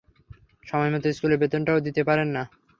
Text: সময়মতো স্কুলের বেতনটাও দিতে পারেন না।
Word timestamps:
সময়মতো 0.67 1.07
স্কুলের 1.11 1.41
বেতনটাও 1.41 1.83
দিতে 1.87 2.01
পারেন 2.09 2.27
না। 2.35 2.43